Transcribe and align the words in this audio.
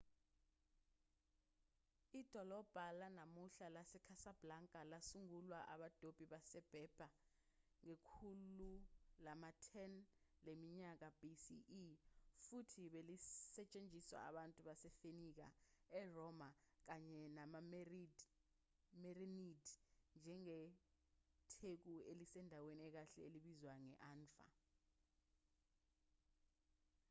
idolobha 2.21 2.85
lanamuhla 2.99 3.67
lasecasablanca 3.75 4.79
lasungulwa 4.91 5.59
abadobi 5.73 6.25
baseberber 6.33 7.11
ngekhulu 7.87 8.73
lama-10 9.25 9.67
leminyaka 10.45 11.07
bce 11.19 11.57
futhi 12.45 12.83
belisetshenziswa 12.93 14.19
abantu 14.29 14.59
basefenike 14.67 15.47
eroma 16.01 16.49
kanye 16.87 17.21
namamerenid 17.37 19.57
njengetheku 20.19 21.93
elisendaweni 22.11 22.81
ekahle 22.89 23.21
elibizwa 23.29 23.73
nge-anfa 23.87 24.47